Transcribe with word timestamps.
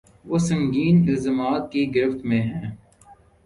وہ 0.25 0.37
سنگین 0.37 0.95
الزامات 1.09 1.71
کی 1.71 1.81
گرفت 1.95 2.25
میں 2.25 2.41
ہیں۔ 2.41 2.69